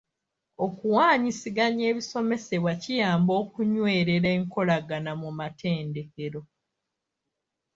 [0.65, 6.41] Okuwaanyisiganya ebisomesebwa kiyamba okunywerera enkolagana mu matendekero.